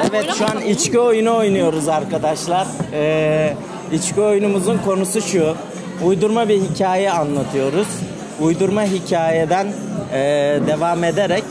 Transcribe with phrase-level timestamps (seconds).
[0.00, 2.66] Evet şu an içki oyunu oynuyoruz arkadaşlar.
[2.92, 3.54] Ee,
[3.92, 5.54] içki oyunumuzun konusu şu.
[6.04, 7.88] Uydurma bir hikaye anlatıyoruz.
[8.40, 9.66] Uydurma hikayeden
[10.12, 10.18] e,
[10.66, 11.44] devam ederek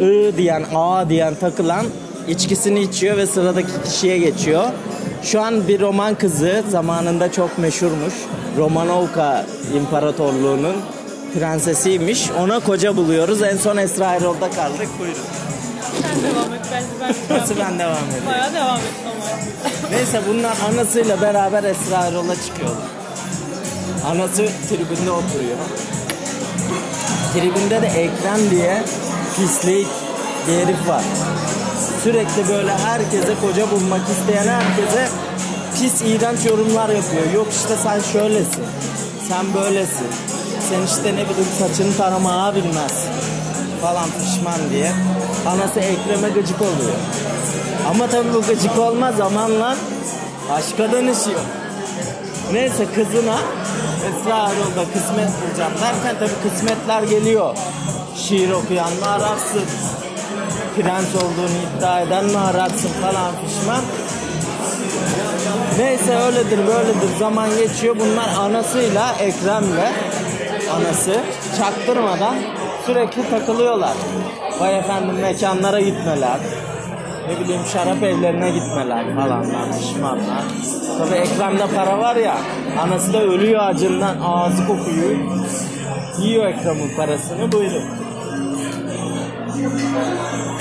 [0.00, 1.86] I diyen, A diyen takılan
[2.28, 4.64] içkisini içiyor ve sıradaki kişiye geçiyor.
[5.22, 8.14] Şu an bir roman kızı zamanında çok meşhurmuş.
[8.58, 9.46] Romanovka
[9.76, 10.76] İmparatorluğu'nun
[11.34, 12.30] prensesiymiş.
[12.40, 13.42] Ona koca buluyoruz.
[13.42, 14.88] En son Esra Erol'da kaldık.
[15.00, 15.43] Buyurun.
[16.24, 16.86] Devam et bence
[17.30, 18.26] ben Nasıl ben devam edeyim?
[18.26, 19.90] Bayağı devam et ama.
[19.90, 22.88] Neyse bunlar anasıyla beraber Esra Erol'a çıkıyorlar.
[24.10, 25.58] Anası tribünde oturuyor.
[27.34, 28.82] Tribünde de Ekrem diye
[29.36, 29.86] pislik
[30.48, 31.02] bir herif var.
[32.04, 35.08] Sürekli böyle herkese koca bulmak isteyen herkese
[35.74, 37.32] pis iğrenç yorumlar yapıyor.
[37.34, 38.64] Yok işte sen şöylesin.
[39.28, 40.06] Sen böylesin.
[40.70, 43.04] Sen işte ne bileyim saçını tarama bilmez.
[43.82, 44.92] Falan pişman diye.
[45.46, 46.96] Anası Ekrem'e gıcık oluyor.
[47.90, 49.76] Ama tabii bu gıcık olma zamanla
[50.52, 51.40] aşka dönüşüyor.
[52.52, 53.38] Neyse kızına
[54.08, 57.56] Esra Erol'da kısmet bulacağım derken tabii kısmetler geliyor.
[58.16, 59.62] Şiir okuyan mı ararsın?
[60.76, 63.82] Prens olduğunu iddia eden mi ararsın falan pişman.
[65.78, 67.96] Neyse öyledir böyledir zaman geçiyor.
[68.00, 69.92] Bunlar anasıyla Ekrem'le
[70.76, 71.20] anası
[71.58, 72.34] çaktırmadan
[72.86, 73.92] sürekli takılıyorlar.
[74.60, 76.38] Vay efendim mekanlara gitmeler.
[77.28, 80.42] Ne bileyim şarap evlerine gitmeler falanlar, pişmanlar.
[80.98, 82.36] Tabii Ekrem'de para var ya,
[82.80, 85.10] anası da ölüyor acından, ağzı kokuyor.
[86.18, 87.84] Yiyor Ekrem'in parasını, buyurun.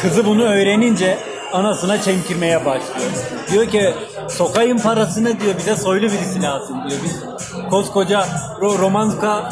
[0.02, 1.18] Kızı bunu öğrenince
[1.54, 3.12] anasına çemkirmeye başlıyor.
[3.52, 3.94] Diyor ki
[4.30, 7.00] sokayım parasını diyor bize soylu birisi lazım diyor.
[7.04, 7.24] Biz
[7.70, 8.26] koskoca
[8.62, 9.50] ro romantika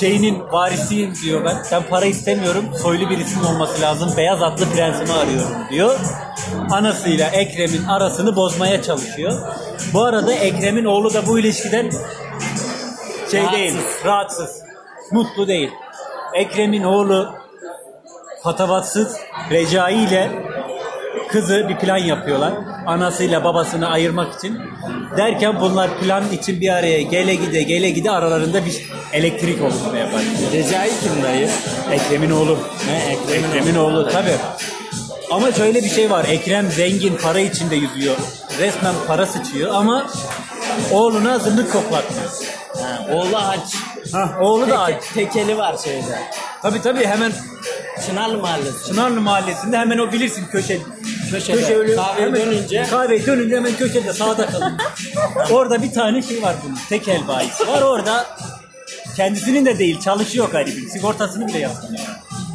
[0.00, 1.62] şeyinin varisiyim diyor ben.
[1.72, 2.64] Ben para istemiyorum.
[2.82, 4.12] Soylu birisinin olması lazım.
[4.16, 5.98] Beyaz atlı prensimi arıyorum diyor.
[6.70, 9.32] Anasıyla Ekrem'in arasını bozmaya çalışıyor.
[9.92, 11.90] Bu arada Ekrem'in oğlu da bu ilişkiden
[13.30, 13.58] şey Rahatsız.
[13.58, 14.62] değil, rahatsız,
[15.12, 15.70] mutlu değil.
[16.34, 17.34] Ekrem'in oğlu
[18.42, 19.16] patavatsız
[19.50, 20.47] Recai ile
[21.28, 22.52] kızı bir plan yapıyorlar.
[22.86, 24.58] Anasıyla babasını ayırmak için.
[25.16, 30.52] Derken bunlar plan için bir araya gele gide gele gide aralarında bir elektrik oluşmaya başlıyor.
[30.52, 31.48] Recai kim dayı?
[31.92, 32.58] Ekrem'in oğlu.
[32.90, 34.30] Ne Ekrem'in Ekrem'in oğlu tabi.
[35.30, 36.24] Ama şöyle bir şey var.
[36.28, 38.16] Ekrem zengin para içinde yüzüyor.
[38.58, 40.06] Resmen para sıçıyor ama
[40.92, 42.30] oğluna zındık koklatmıyor.
[42.82, 43.74] Ha, oğlu aç.
[44.12, 44.94] Ha, oğlu da aç.
[44.94, 46.22] Teke- tekeli var şeyde.
[46.62, 47.32] Tabi tabi hemen
[48.06, 48.86] Çınarlı Mahallesi.
[48.86, 50.78] Çınarlı Mahallesi'nde hemen o bilirsin köşe.
[51.30, 51.60] Köşede.
[51.60, 52.86] Köşe Kahveye hemen- dönünce.
[52.90, 54.78] Kahveye dönünce hemen köşede sağda kalın.
[55.50, 56.78] orada bir tane şey var bunun.
[56.88, 58.26] Tekel bayisi var orada.
[59.16, 60.88] Kendisinin de değil çalışıyor garibin.
[60.88, 62.04] Sigortasını bile yapmıyor.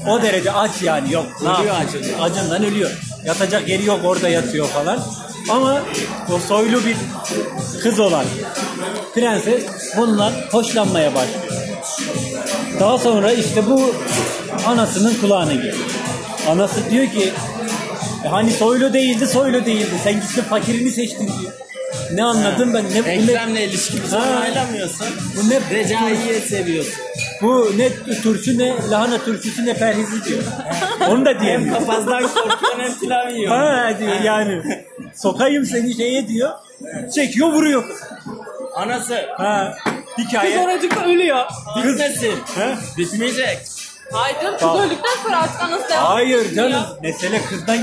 [0.10, 1.26] O derece aç yani yok.
[1.42, 2.20] Ölüyor acından.
[2.20, 2.92] Acından ölüyor.
[3.26, 5.00] Yatacak yeri yok orada yatıyor falan.
[5.50, 5.82] Ama
[6.34, 6.96] o soylu bir
[7.84, 8.26] kız olan
[9.16, 9.64] prenses
[9.98, 11.54] bundan hoşlanmaya başlıyor.
[12.80, 13.96] Daha sonra işte bu
[14.68, 15.76] anasının kulağına geliyor.
[16.50, 17.34] Anası diyor ki
[18.26, 19.96] "E hani soylu değildi soylu değildi.
[20.04, 21.54] Sen gittin fakirini seçtin diyor.
[22.14, 25.08] Ne anladın ben ne bu ne, Ekrem'le ilişkimizi onaylamıyorsun.
[25.38, 26.94] bu ne Recai'yi seviyorsun.
[27.42, 27.90] bu ne
[28.24, 30.44] turşu ne lahana turşusu ne perhizi diyor.
[31.10, 31.78] Onu da Hem diyemiyor.
[31.78, 33.58] papazdan korkuyorsun hem pilav yiyorsun.
[33.60, 34.84] Ha diyor yani.
[35.16, 36.50] Sokayım seni şeye diyor.
[37.16, 37.98] Çekiyor vuruyor kız.
[38.76, 39.74] Anası Ha.
[40.16, 40.60] Kız Hikaye.
[40.60, 41.46] oracıkta ölüyor.
[41.78, 42.34] bitmesin.
[42.56, 42.78] Ha?
[42.98, 43.58] Bitmeyecek.
[44.12, 46.84] Hayır canım kız öldükten sonra artık anası devam Hayır canım.
[47.04, 47.78] Mesele kızdan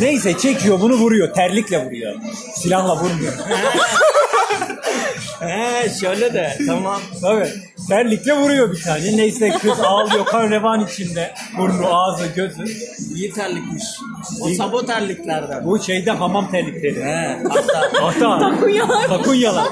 [0.00, 1.34] Neyse çekiyor bunu vuruyor.
[1.34, 2.14] Terlikle vuruyor.
[2.54, 3.32] Silahla vurmuyor.
[5.40, 7.00] He şöyle de tamam.
[7.22, 7.48] Tabii.
[7.88, 9.16] Terlikle vuruyor bir tane.
[9.16, 11.34] Neyse kız ağlıyor kan revan içinde.
[11.58, 12.64] Burnu, ağzı, gözü.
[13.14, 13.82] İyi terlikmiş.
[14.40, 15.64] O sabo terliklerden.
[15.64, 17.04] Bu şeyde hamam terlikleri.
[17.04, 18.02] He hatta.
[18.02, 19.08] Hatta Takunyalar.
[19.08, 19.66] takunyalar.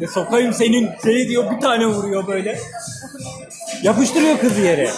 [0.00, 2.58] Ve sokayım senin seni diyor bir tane vuruyor böyle.
[3.82, 4.90] Yapıştırıyor kızı yere.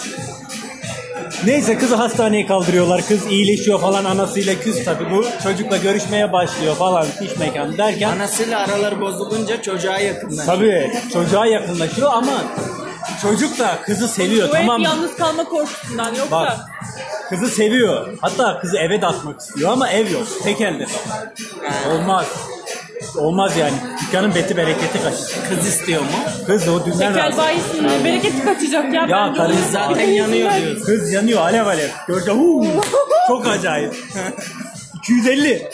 [1.45, 3.01] Neyse kızı hastaneye kaldırıyorlar.
[3.07, 5.11] Kız iyileşiyor falan anasıyla küs tabi.
[5.11, 8.09] Bu çocukla görüşmeye başlıyor falan iş mekanı derken.
[8.11, 10.45] Anasıyla araları bozulunca çocuğa yakınlaşıyor.
[10.45, 12.33] Tabii çocuğa yakınlaşıyor ama
[13.21, 14.85] çocuk da kızı seviyor Bu tamam mı?
[14.85, 16.31] yalnız kalma korkusundan yoksa.
[16.31, 16.57] Bak
[17.29, 18.17] kızı seviyor.
[18.21, 20.27] Hatta kızı eve de atmak istiyor ama ev yok.
[20.43, 22.01] Tek elde kalıyor.
[22.01, 22.25] Olmaz.
[23.17, 23.73] Olmaz yani.
[24.01, 25.35] Dükkanın beti bereketi kaçır.
[25.49, 26.07] Kız istiyor mu?
[26.47, 27.37] Kız o dünden Tekel razı.
[27.37, 29.01] bayisinin bereketi kaçacak ya.
[29.01, 30.85] Ya bence karı Zaten yanıyor diyorsun.
[30.85, 31.89] Kız yanıyor alev alev.
[32.07, 32.65] Görce huu.
[33.27, 33.95] Çok acayip.
[34.95, 35.69] 250.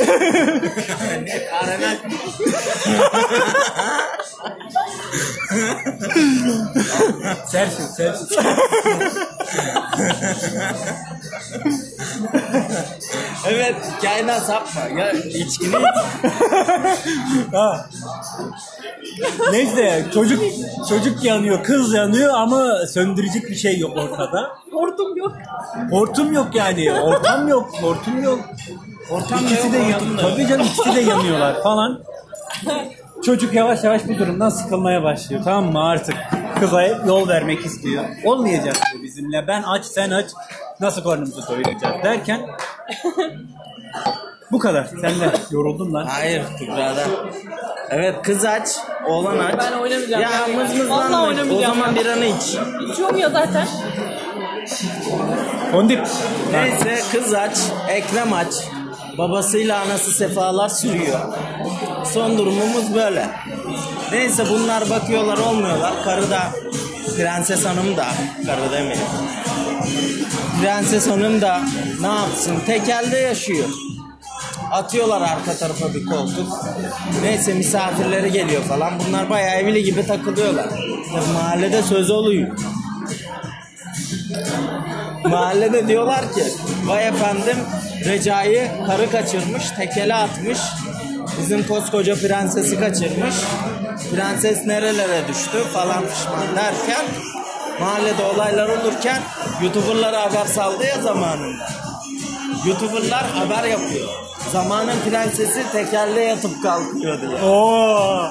[1.23, 1.97] ne karanel.
[7.51, 8.27] Sersin sersin.
[13.47, 14.81] evet hikayeden sapma.
[14.99, 15.75] Ya içkini
[17.53, 17.85] Ha.
[19.51, 20.43] Neyse çocuk
[20.89, 24.51] çocuk yanıyor, kız yanıyor ama söndürecek bir şey yok ortada.
[24.71, 25.33] Hortum yok.
[25.91, 26.93] Hortum yok yani.
[26.93, 28.39] Ortam yok, hortum yok.
[29.09, 32.03] Ortam İkisi yok, de yan, tabii canım ikisi de yanıyorlar falan.
[33.25, 35.41] Çocuk yavaş yavaş bu durumdan sıkılmaya başlıyor.
[35.43, 36.15] Tamam mı artık
[36.59, 38.03] kıza yol vermek istiyor.
[38.25, 39.47] Olmayacak diyor bizimle.
[39.47, 40.25] Ben aç sen aç.
[40.79, 42.41] Nasıl karnımızı doyuracağız derken
[44.51, 44.85] bu kadar.
[45.01, 46.05] Sen de yoruldun lan.
[46.05, 47.03] Hayır Kübra'da.
[47.89, 48.67] Evet kız aç,
[49.07, 49.55] oğlan aç.
[49.57, 51.23] Ben oynamayacağım Ya mız Vallahi lan.
[51.23, 51.95] O oynamayacağım zaman ya.
[52.01, 52.57] biranı iç.
[52.91, 53.67] İçiyorum ya zaten.
[55.71, 56.07] Fondip.
[56.51, 57.57] Neyse kız aç,
[57.89, 58.53] Ekrem aç.
[59.17, 61.19] Babasıyla anası sefalar sürüyor.
[62.13, 63.29] Son durumumuz böyle.
[64.11, 65.93] Neyse bunlar bakıyorlar olmuyorlar.
[66.03, 66.39] Karı da
[67.17, 68.05] Prenses Hanım da
[68.45, 69.03] karı demeyin.
[70.61, 71.61] Prenses Hanım da
[72.01, 72.55] ne yapsın?
[72.65, 73.69] Tekelde yaşıyor.
[74.71, 76.47] Atıyorlar arka tarafa bir koltuk.
[77.23, 78.93] Neyse misafirleri geliyor falan.
[79.07, 80.69] Bunlar bayağı evli gibi takılıyorlar.
[81.13, 82.57] Tabii mahallede söz oluyor.
[85.25, 86.43] Mahallede diyorlar ki
[86.85, 87.57] vay efendim
[88.05, 90.59] Recai'yi karı kaçırmış, tekele atmış.
[91.39, 93.35] Bizim koskoca prensesi kaçırmış.
[94.11, 97.05] Prenses nerelere düştü falan pişman derken
[97.79, 99.21] mahallede olaylar olurken
[99.63, 101.67] YouTuber'lara haber saldı ya zamanında.
[102.65, 104.09] YouTuber'lar haber yapıyor.
[104.51, 107.41] Zamanın prensesi tekerle yatıp kalkıyor diye.
[107.41, 108.23] Oo.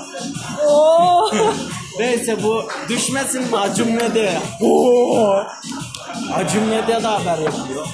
[0.66, 1.30] Oo.
[1.98, 4.42] Neyse bu düşmesin mi Acun Medya?
[4.60, 5.42] Oo.
[6.34, 7.86] Acun Medya da haber yapıyor.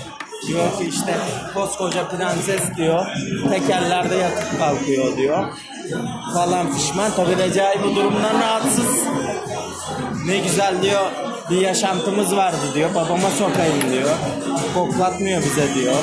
[0.47, 1.15] Diyor ki işte
[1.55, 3.07] koskoca prenses diyor.
[3.51, 5.45] Tekerlerde yatıp kalkıyor diyor.
[6.35, 7.11] Falan pişman.
[7.11, 9.01] Tabi Recai bu durumdan rahatsız.
[10.27, 11.11] Ne güzel diyor.
[11.51, 12.95] Bir yaşantımız vardı diyor.
[12.95, 14.11] Babama sokayım diyor.
[14.75, 15.95] Koklatmıyor bize diyor.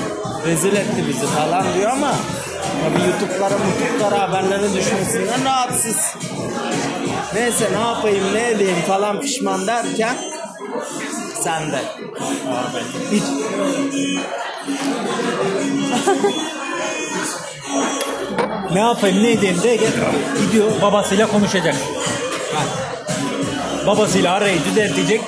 [0.47, 2.11] Rezil etti bizi falan diyor ama
[2.83, 6.15] tabi YouTube'lara mutluluklara haberlere düşmesinden rahatsız.
[7.33, 10.15] Neyse ne yapayım ne edeyim falan pişman derken
[11.43, 11.79] sen de.
[13.11, 13.23] Hiç.
[18.73, 19.91] ne yapayım ne edeyim de gel-
[20.45, 21.75] gidiyor babasıyla konuşacak.
[23.87, 25.21] Babasıyla arayı düzeltecek.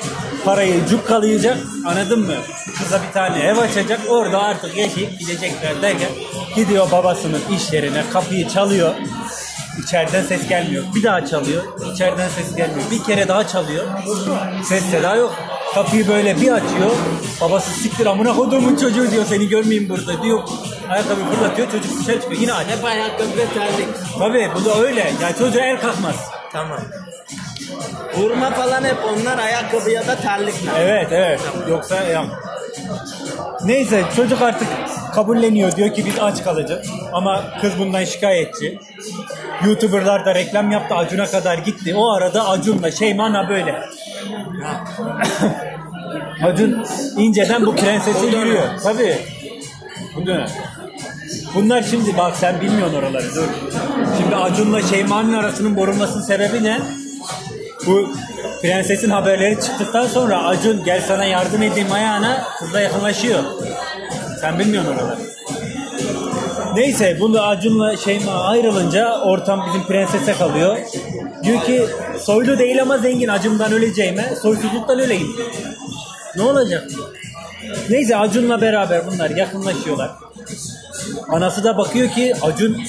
[0.45, 1.57] Parayı cukkalayacak.
[1.85, 2.33] Anladın mı?
[2.77, 3.99] Kıza bir tane ev açacak.
[4.09, 6.09] Orada artık yaşayıp gidecekler derken
[6.55, 8.95] gidiyor babasının iş yerine kapıyı çalıyor.
[9.83, 10.83] İçeriden ses gelmiyor.
[10.95, 11.63] Bir daha çalıyor.
[11.93, 12.91] İçeriden ses gelmiyor.
[12.91, 13.85] Bir kere daha çalıyor.
[14.63, 15.35] Ses seda yok.
[15.73, 16.91] Kapıyı böyle bir açıyor.
[17.41, 20.39] Babası siktir amına koduğumun çocuğu diyor seni görmeyeyim burada diyor.
[20.89, 22.41] Ayakkabıyı fırlatıyor çocuk dışarı çıkıyor.
[22.41, 22.53] Yine.
[22.53, 23.87] Hep ayakkabı terlik.
[24.19, 25.13] Tabii bu da öyle.
[25.21, 26.15] Yani çocuğa el kalkmaz.
[26.53, 26.79] Tamam.
[28.17, 30.71] Vurma falan hep onlar ayakkabı ya da terlikle.
[30.79, 31.39] Evet evet.
[31.69, 32.25] Yoksa ya.
[33.65, 34.67] Neyse çocuk artık
[35.13, 35.75] kabulleniyor.
[35.75, 36.87] Diyor ki biz aç kalacağız.
[37.13, 38.79] Ama kız bundan şikayetçi.
[39.65, 40.95] Youtuberlar da reklam yaptı.
[40.95, 41.95] Acun'a kadar gitti.
[41.95, 43.75] O arada Acun'la Şeyman'a böyle.
[46.43, 46.85] Acun
[47.17, 48.63] inceden bu prensesi yürüyor.
[48.83, 49.17] Tabii.
[50.15, 50.47] Bu dönem.
[51.55, 53.47] Bunlar şimdi bak sen bilmiyorsun oraları dur.
[54.17, 56.79] Şimdi Acun'la Şeyma'nın arasının bozulmasının sebebi ne?
[57.87, 58.09] Bu
[58.61, 63.43] prensesin haberleri çıktıktan sonra Acun gel sana yardım edeyim ayağına kızla yakınlaşıyor.
[64.41, 65.19] Sen bilmiyorsun oraları.
[66.75, 70.77] Neyse bunu Acun'la Şeyma ayrılınca ortam bizim prensese kalıyor.
[71.43, 71.85] Diyor ki
[72.19, 75.35] soylu değil ama zengin acımdan öleceğime soysuzluktan öleyim.
[76.35, 76.89] Ne olacak?
[77.89, 80.11] Neyse Acun'la beraber bunlar yakınlaşıyorlar.
[81.29, 82.81] Anası da bakıyor ki Acun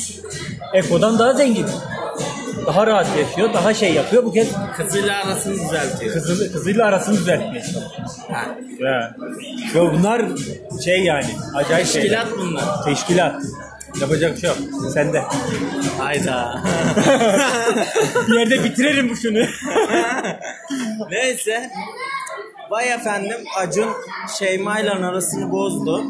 [0.74, 1.66] Eko'dan daha zengin.
[2.66, 4.24] Daha rahat yaşıyor, daha şey yapıyor.
[4.24, 6.14] Bu kez Kızıyla arasını düzeltiyor.
[6.14, 8.08] kızı, kızıyla arasını düzeltmeye çalışıyor.
[8.32, 8.44] Ha.
[8.78, 9.16] Ya.
[9.74, 10.22] Yo, bunlar
[10.84, 12.24] şey yani acayip şeyler.
[12.24, 12.84] Teşkilat bunlar.
[12.84, 13.42] Teşkilat.
[14.00, 14.58] Yapacak bir şey yok.
[14.92, 15.22] Sen de.
[15.98, 16.62] Hayda.
[18.28, 19.38] bir yerde bitirelim bu şunu.
[21.10, 21.70] Neyse.
[22.70, 23.88] Vay efendim Acun
[24.38, 26.04] Şeyma ile arasını bozdu.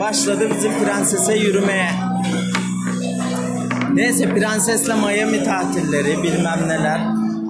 [0.00, 1.90] Başladı bizim prensese yürümeye.
[3.94, 7.00] Neyse prensesle Miami tatilleri bilmem neler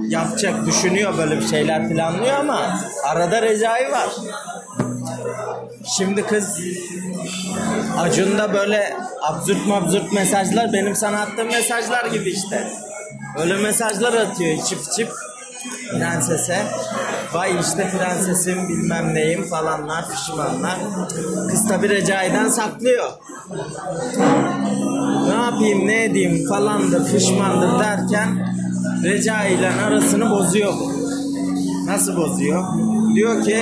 [0.08, 4.08] yapacak düşünüyor böyle bir şeyler planlıyor ama arada Recai var.
[5.96, 6.60] Şimdi kız
[7.98, 12.68] Acun'da böyle absürt mabsürt mesajlar benim sana attığım mesajlar gibi işte.
[13.40, 15.08] Öyle mesajlar atıyor içip içip
[15.90, 16.62] prensese.
[17.34, 20.78] Vay işte prensesim bilmem neyim falanlar pişmanlar.
[21.50, 23.08] Kız tabi Recai'den saklıyor.
[25.28, 28.54] Ne yapayım ne edeyim falandır pişmandır derken
[29.04, 30.92] Recai ile arasını bozuyor bu.
[31.86, 32.64] Nasıl bozuyor?
[33.14, 33.58] Diyor ki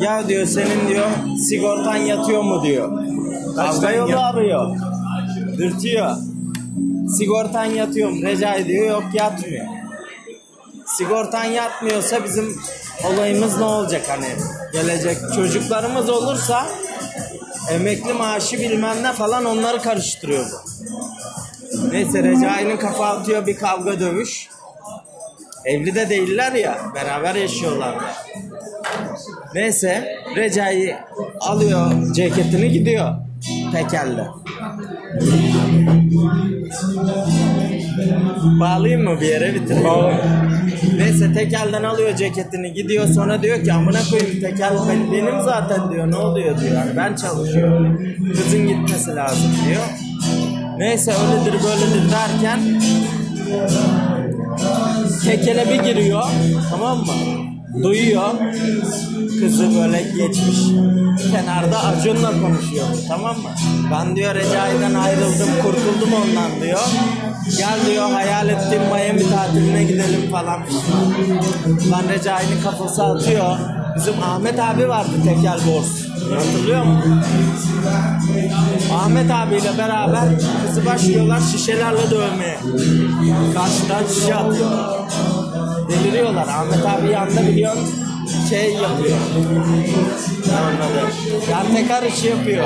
[0.00, 1.06] Ya diyor senin diyor
[1.48, 2.90] sigortan yatıyor mu diyor.
[3.56, 4.76] Kavga yolu yat- arıyor.
[5.58, 6.10] Dürtüyor.
[7.18, 8.22] Sigortan yatıyor mu?
[8.22, 9.66] Recai diyor yok yatmıyor.
[10.98, 12.60] Sigortan yatmıyorsa bizim
[13.04, 14.26] olayımız ne olacak hani?
[14.72, 16.66] Gelecek çocuklarımız olursa
[17.70, 21.92] emekli maaşı bilmem ne falan onları karıştırıyor bu.
[21.92, 24.48] Neyse Recai'nin kafa atıyor bir kavga dövüş.
[25.64, 27.94] Evli de değiller ya beraber yaşıyorlar.
[29.54, 30.96] Neyse Recai
[31.40, 33.14] alıyor ceketini gidiyor
[33.72, 34.26] tekelle.
[38.60, 39.84] Bağlayayım mı bir yere bitireyim?
[39.84, 40.20] Bağla.
[40.96, 46.10] Neyse tekelden alıyor ceketini gidiyor sonra diyor ki amına koyayım tekel ben- benim zaten diyor
[46.10, 48.00] ne oluyor diyor yani ben çalışıyorum
[48.36, 49.82] kızın gitmesi lazım diyor.
[50.78, 52.60] Neyse öyledir böyledir derken
[55.24, 56.22] tekele bir giriyor
[56.70, 57.12] tamam mı?
[57.82, 58.30] Duyuyor
[59.40, 60.58] kızı böyle geçmiş
[61.32, 63.48] kenarda Acun'la konuşuyor tamam mı?
[63.92, 66.88] Ben diyor Recai'den ayrıldım kurtuldum ondan diyor.
[67.58, 70.60] Gel diyor hayal ettiğim Miami tatiline gidelim falan.
[71.90, 73.56] Lan Recai'nin kafası atıyor.
[73.96, 75.86] Bizim Ahmet abi vardı tekel borç.
[76.34, 77.22] Hatırlıyor musun?
[78.94, 80.24] Ahmet abiyle beraber
[80.66, 82.58] kızı başlıyorlar şişelerle dövmeye.
[83.54, 85.00] Karşıdan şişe atıyorlar.
[85.88, 86.48] Deliriyorlar.
[86.48, 87.88] Ahmet abi yanında biliyorsun
[88.50, 89.16] şey yapıyor.
[90.58, 91.10] Anladım.
[91.50, 92.64] Yan tekrar işi yapıyor.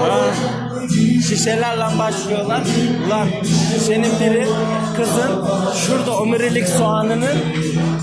[1.28, 2.62] Şişelerle başlıyorlar.
[3.06, 3.28] Ulan
[3.78, 4.46] şişenin biri
[4.96, 5.44] kızın
[5.86, 7.38] şurada omurilik soğanının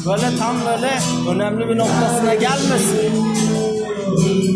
[0.06, 0.92] böyle tam böyle
[1.30, 3.26] önemli bir noktasına gelmesin.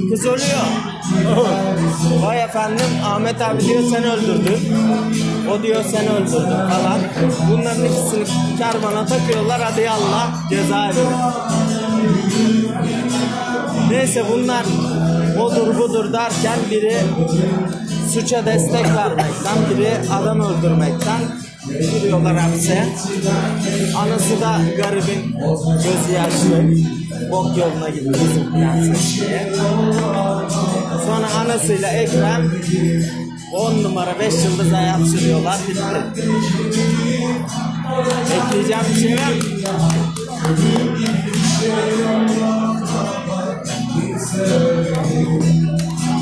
[0.10, 0.91] Kız ölüyor.
[2.22, 4.76] Vay efendim Ahmet abi diyor sen öldürdün.
[5.52, 7.00] O diyor sen öldürdün falan.
[7.52, 8.24] Bunların ikisini
[8.58, 11.02] kervana takıyorlar hadi Allah cezaevine.
[13.90, 14.66] Neyse bunlar
[15.40, 16.98] odur budur derken biri
[18.14, 21.20] suça destek vermekten, biri adam öldürmekten
[21.68, 22.86] giriyorlar hapse.
[23.98, 25.36] Anası da garibin
[25.84, 26.64] gözü yaşlı.
[27.32, 29.52] Bok yoluna gitti bizim prenses diye.
[31.06, 32.52] Sonra anasıyla Ekrem
[33.54, 35.58] 10 numara 5 yıldızla yapıştırıyorlar.
[35.68, 35.82] Bitti.
[38.36, 39.42] Ekleyeceğim bir şey var mı?